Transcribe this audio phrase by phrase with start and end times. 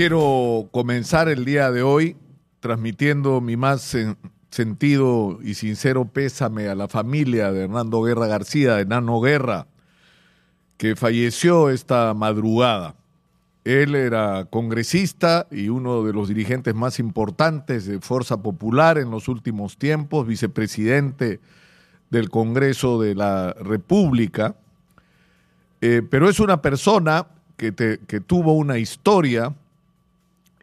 [0.00, 2.16] quiero comenzar el día de hoy
[2.60, 3.94] transmitiendo mi más
[4.50, 9.66] sentido y sincero pésame a la familia de Hernando Guerra García, de Nano Guerra,
[10.78, 12.94] que falleció esta madrugada.
[13.64, 19.28] Él era congresista y uno de los dirigentes más importantes de Fuerza Popular en los
[19.28, 21.40] últimos tiempos, vicepresidente
[22.08, 24.54] del Congreso de la República,
[25.82, 27.26] eh, pero es una persona
[27.58, 29.54] que, que tuvo una historia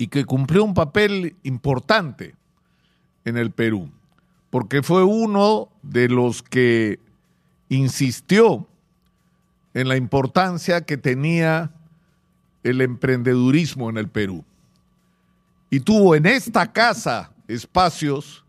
[0.00, 2.34] y que cumplió un papel importante
[3.26, 3.90] en el Perú,
[4.48, 6.98] porque fue uno de los que
[7.68, 8.66] insistió
[9.74, 11.70] en la importancia que tenía
[12.62, 14.42] el emprendedurismo en el Perú.
[15.68, 18.42] Y tuvo en esta casa espacios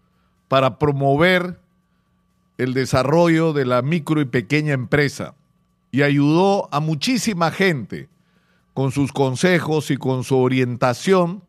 [0.47, 1.59] para promover
[2.58, 5.36] el desarrollo de la micro y pequeña empresa
[5.91, 8.08] y ayudó a muchísima gente
[8.73, 11.44] con sus consejos y con su orientación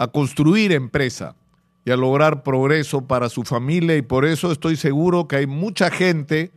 [0.00, 1.36] a construir empresa
[1.84, 3.98] y a lograr progreso para su familia.
[3.98, 6.52] Y por eso estoy seguro que hay mucha gente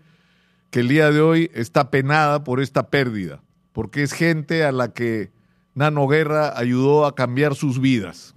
[0.71, 4.93] que el día de hoy está penada por esta pérdida, porque es gente a la
[4.93, 5.29] que
[5.75, 8.33] Nano Guerra ayudó a cambiar sus vidas.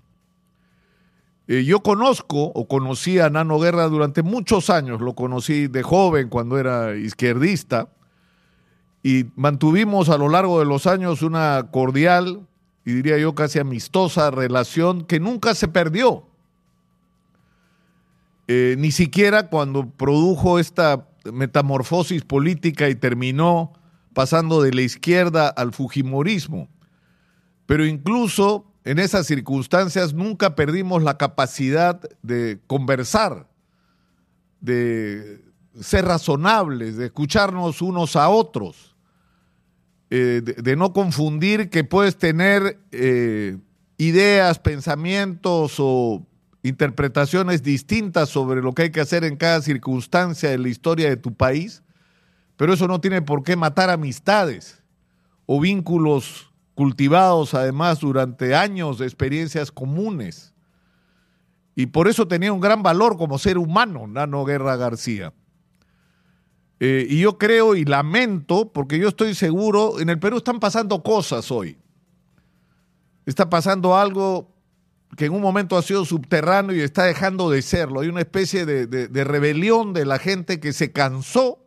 [1.46, 6.28] Eh, yo conozco o conocí a Nano Guerra durante muchos años, lo conocí de joven
[6.28, 7.90] cuando era izquierdista,
[9.04, 12.44] y mantuvimos a lo largo de los años una cordial
[12.86, 16.24] y diría yo casi amistosa relación que nunca se perdió.
[18.46, 23.72] Eh, ni siquiera cuando produjo esta metamorfosis política y terminó
[24.14, 26.68] pasando de la izquierda al fujimorismo.
[27.66, 33.48] Pero incluso en esas circunstancias nunca perdimos la capacidad de conversar,
[34.60, 35.44] de
[35.80, 38.95] ser razonables, de escucharnos unos a otros.
[40.08, 43.58] Eh, de, no confundir que puedes tener eh,
[43.98, 46.24] ideas, pensamientos o
[46.62, 51.16] interpretaciones distintas sobre lo que hay que hacer en cada circunstancia de la historia de
[51.16, 51.82] tu país,
[52.56, 54.82] pero eso no tiene por qué matar amistades
[55.44, 60.54] o vínculos cultivados además durante años de experiencias comunes.
[61.74, 65.32] Y por eso tenía un gran valor como ser humano, Nano Guerra García.
[66.78, 71.02] Eh, y yo creo y lamento, porque yo estoy seguro, en el Perú están pasando
[71.02, 71.78] cosas hoy.
[73.24, 74.54] Está pasando algo
[75.16, 78.00] que en un momento ha sido subterráneo y está dejando de serlo.
[78.00, 81.64] Hay una especie de, de rebelión de la gente que se cansó,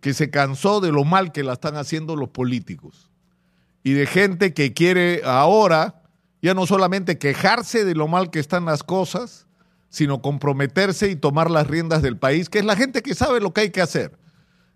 [0.00, 3.10] que se cansó de lo mal que la están haciendo los políticos.
[3.82, 6.02] Y de gente que quiere ahora
[6.44, 9.46] ya no solamente quejarse de lo mal que están las cosas,
[9.94, 13.54] sino comprometerse y tomar las riendas del país, que es la gente que sabe lo
[13.54, 14.18] que hay que hacer,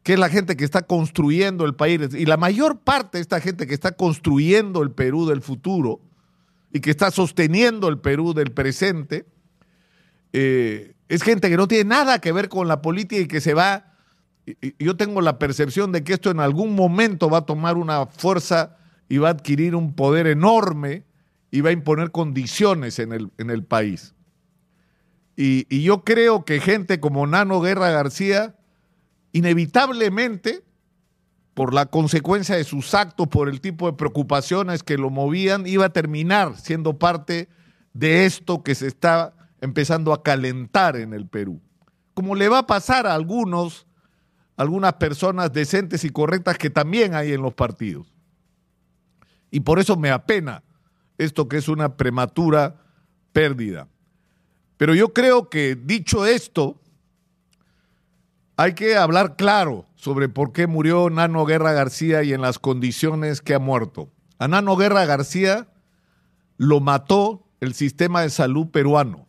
[0.04, 2.14] que es la gente que está construyendo el país.
[2.14, 6.00] Y la mayor parte de esta gente que está construyendo el Perú del futuro
[6.72, 9.26] y que está sosteniendo el Perú del presente,
[10.32, 13.54] eh, es gente que no tiene nada que ver con la política y que se
[13.54, 13.96] va...
[14.78, 18.76] Yo tengo la percepción de que esto en algún momento va a tomar una fuerza
[19.08, 21.02] y va a adquirir un poder enorme
[21.50, 24.14] y va a imponer condiciones en el, en el país.
[25.40, 28.56] Y, yo creo que gente como Nano Guerra García,
[29.30, 30.64] inevitablemente,
[31.54, 35.84] por la consecuencia de sus actos, por el tipo de preocupaciones que lo movían, iba
[35.84, 37.48] a terminar siendo parte
[37.92, 41.60] de esto que se está empezando a calentar en el Perú.
[42.14, 43.86] Como le va a pasar a algunos,
[44.56, 48.12] algunas personas decentes y correctas que también hay en los partidos.
[49.52, 50.64] Y por eso me apena
[51.16, 52.82] esto que es una prematura
[53.32, 53.86] pérdida.
[54.78, 56.80] Pero yo creo que dicho esto,
[58.56, 63.42] hay que hablar claro sobre por qué murió Nano Guerra García y en las condiciones
[63.42, 64.10] que ha muerto.
[64.38, 65.68] A Nano Guerra García
[66.56, 69.26] lo mató el sistema de salud peruano.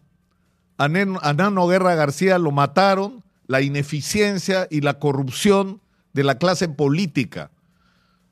[0.77, 5.81] A, Nano Guerra García lo mataron la ineficiencia y la corrupción
[6.13, 7.51] de la clase política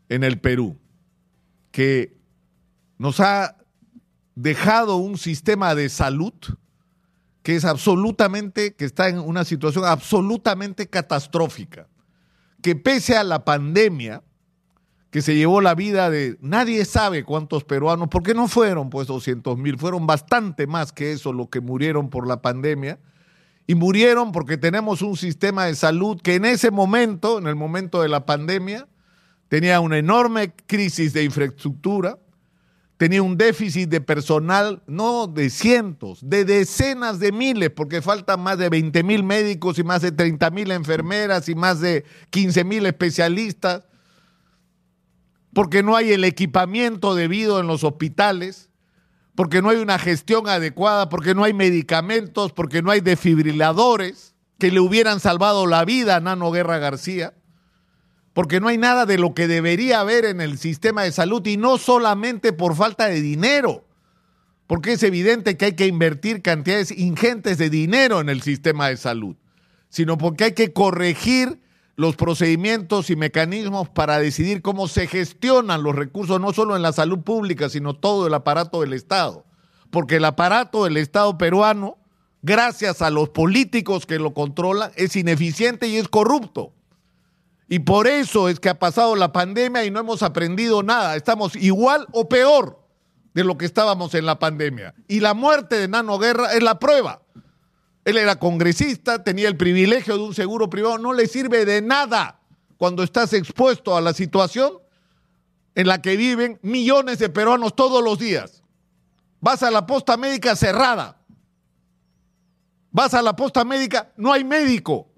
[0.10, 0.78] en el Perú,
[1.72, 2.16] que
[3.00, 3.58] nos ha
[4.36, 6.34] dejado un sistema de salud
[7.48, 11.88] que es absolutamente, que está en una situación absolutamente catastrófica,
[12.62, 14.22] que pese a la pandemia,
[15.12, 19.58] que se llevó la vida de nadie sabe cuántos peruanos, porque no fueron pues 200
[19.58, 23.00] mil, fueron bastante más que eso los que murieron por la pandemia,
[23.66, 28.02] y murieron porque tenemos un sistema de salud que en ese momento, en el momento
[28.02, 28.90] de la pandemia,
[29.48, 32.20] tenía una enorme crisis de infraestructura,
[32.98, 38.58] tenía un déficit de personal, no de cientos, de decenas de miles, porque faltan más
[38.58, 42.86] de 20 mil médicos y más de 30 mil enfermeras y más de 15 mil
[42.86, 43.84] especialistas.
[45.54, 48.70] porque no hay el equipamiento debido en los hospitales,
[49.34, 54.72] porque no hay una gestión adecuada, porque no hay medicamentos, porque no hay defibriladores que
[54.72, 57.34] le hubieran salvado la vida a Nano Guerra García,
[58.38, 61.58] porque no hay nada de lo que debería haber en el sistema de salud y
[61.58, 63.84] no solamente por falta de dinero,
[64.68, 68.98] porque es evidente que hay que invertir cantidades ingentes de dinero en el sistema de
[68.98, 69.36] salud,
[69.90, 71.60] sino porque hay que corregir
[71.96, 76.94] los procedimientos y mecanismos para decidir cómo se gestionan los recursos, no solo en la
[76.94, 79.46] salud pública, sino todo el aparato del Estado.
[79.90, 81.98] Porque el aparato del Estado peruano,
[82.44, 86.77] gracias a los políticos que lo controlan, es ineficiente y es corrupto.
[87.70, 91.16] Y por eso es que ha pasado la pandemia y no hemos aprendido nada.
[91.16, 92.80] Estamos igual o peor
[93.34, 94.96] de lo que estábamos en la pandemia.
[95.08, 97.22] Y la muerte de Nano Guerra es la prueba.
[98.06, 102.40] Él era congresista, tenía el privilegio de un seguro privado, no le sirve de nada
[102.78, 104.80] cuando estás expuesto a la situación
[105.76, 108.64] en la que viven millones de peruanos todos los días.
[109.42, 111.22] Vas a la posta médica cerrada.
[112.92, 115.12] Vas a la posta médica, no hay médico.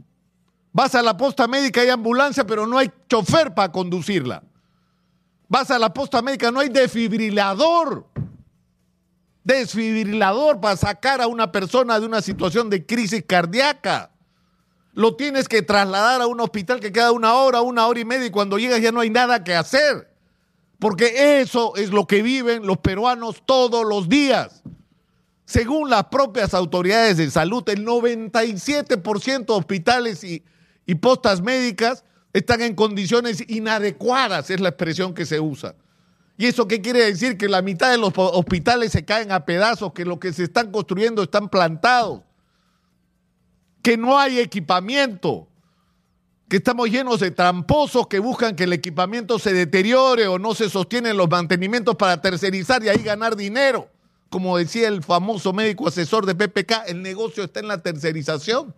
[0.71, 4.44] Vas a la posta médica, hay ambulancia, pero no hay chofer para conducirla.
[5.48, 8.06] Vas a la posta médica, no hay defibrilador
[9.50, 14.12] desfibrilador para sacar a una persona de una situación de crisis cardíaca.
[14.94, 18.27] Lo tienes que trasladar a un hospital que queda una hora, una hora y media
[18.27, 20.13] y cuando llegas ya no hay nada que hacer.
[20.77, 24.62] Porque eso es lo que viven los peruanos todos los días.
[25.45, 30.44] Según las propias autoridades de salud, el 97% de hospitales y,
[30.90, 32.04] y postas médicas
[32.34, 35.76] están en condiciones inadecuadas, es la expresión que se usa.
[36.36, 37.38] ¿Y eso qué quiere decir?
[37.38, 40.72] Que la mitad de los hospitales se caen a pedazos, que lo que se están
[40.72, 42.24] construyendo están plantados,
[43.84, 45.48] que no hay equipamiento,
[46.50, 50.72] que estamos llenos de tramposos que buscan que el equipamiento se deteriore o no se
[50.72, 53.90] sostienen los mantenimientos para tercerizar y ahí ganar dinero.
[54.32, 58.74] Como decía el famoso médico asesor de PPK, el negocio está en la tercerización.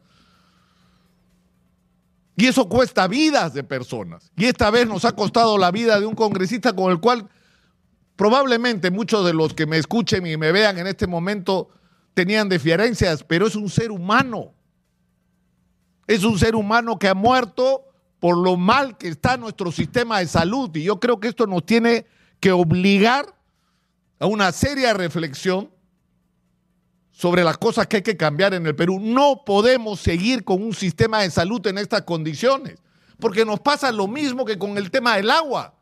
[2.42, 4.32] Y eso cuesta vidas de personas.
[4.36, 7.30] Y esta vez nos ha costado la vida de un congresista con el cual
[8.22, 11.70] Probablemente muchos de los que me escuchen y me vean en este momento
[12.14, 14.54] tenían deferencias, pero es un ser humano.
[16.06, 17.84] Es un ser humano que ha muerto
[18.20, 20.70] por lo mal que está nuestro sistema de salud.
[20.76, 22.06] Y yo creo que esto nos tiene
[22.40, 23.26] que obligar
[24.20, 25.72] a una seria reflexión
[27.22, 29.00] sobre las cosas que hay que cambiar en el Perú.
[29.00, 32.80] No podemos seguir con un sistema de salud en estas condiciones,
[33.20, 35.76] porque nos pasa lo mismo que con el tema del agua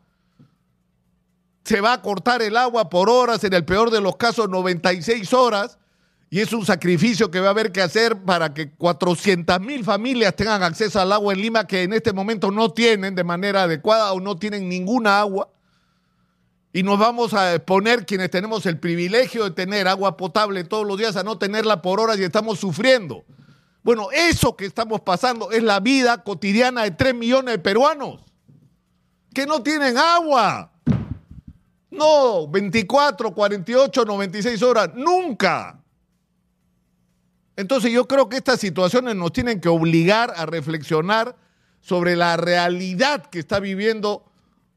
[1.63, 5.31] se va a cortar el agua por horas, en el peor de los casos 96
[5.31, 5.77] horas,
[6.29, 10.35] y es un sacrificio que va a haber que hacer para que 400 mil familias
[10.35, 14.11] tengan acceso al agua en Lima que en este momento no tienen de manera adecuada
[14.11, 15.47] o no tienen ninguna agua.
[16.71, 20.97] Y nos vamos a exponer quienes tenemos el privilegio de tener agua potable todos los
[20.97, 23.25] días a no tenerla por horas y estamos sufriendo.
[23.81, 28.21] Bueno, eso que estamos pasando es la vida cotidiana de 3 millones de peruanos
[29.33, 30.71] que no tienen agua.
[31.91, 35.81] No, 24, 48, 96 horas, nunca.
[37.55, 41.35] Entonces yo creo que estas situaciones nos tienen que obligar a reflexionar
[41.81, 44.28] sobre la realidad que está viviendo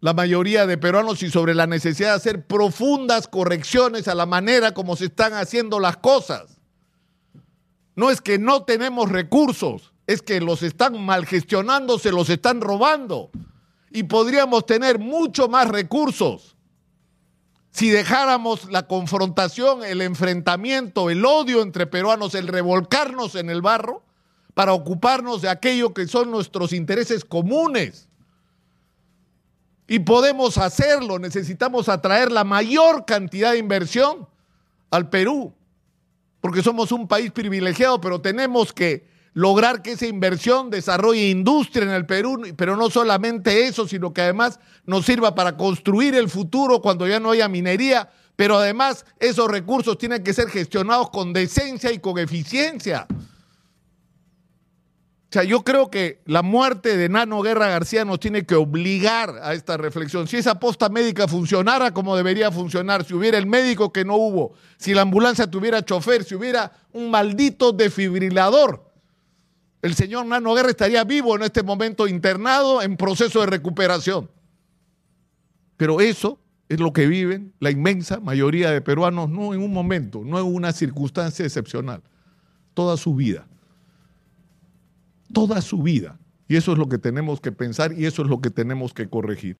[0.03, 4.75] la mayoría de peruanos y sobre la necesidad de hacer profundas correcciones a la manera
[4.75, 6.59] como se están haciendo las cosas.
[7.95, 12.61] No es que no tenemos recursos, es que los están mal gestionando, se los están
[12.61, 13.31] robando.
[13.93, 16.57] Y podríamos tener mucho más recursos
[17.71, 24.03] si dejáramos la confrontación, el enfrentamiento, el odio entre peruanos, el revolcarnos en el barro
[24.55, 28.09] para ocuparnos de aquello que son nuestros intereses comunes.
[29.93, 34.27] Y podemos hacerlo, necesitamos atraer la mayor cantidad de inversión
[34.91, 35.53] al Perú,
[36.41, 41.91] porque somos un país privilegiado, pero tenemos que lograr que esa inversión desarrolle industria en
[41.91, 46.81] el Perú, pero no solamente eso, sino que además nos sirva para construir el futuro
[46.81, 51.93] cuando ya no haya minería, pero además esos recursos tienen que ser gestionados con decencia
[51.93, 53.07] y con eficiencia.
[55.33, 59.31] O sea, yo creo que la muerte de Nano Guerra García nos tiene que obligar
[59.43, 60.29] a esta reflexión.
[60.29, 64.53] Si esa posta médica funcionara como debería funcionar, si hubiera el médico que no hubo,
[64.77, 68.93] si la ambulancia tuviera chofer, si hubiera un maldito defibrilador,
[69.81, 74.31] el señor Nano Guerra estaría vivo en este momento internado en proceso de recuperación.
[75.79, 80.21] Pero eso es lo que viven la inmensa mayoría de peruanos, no en un momento,
[80.27, 82.03] no en una circunstancia excepcional,
[82.75, 83.47] toda su vida.
[85.33, 86.19] Toda su vida.
[86.49, 89.09] Y eso es lo que tenemos que pensar y eso es lo que tenemos que
[89.09, 89.51] corregir.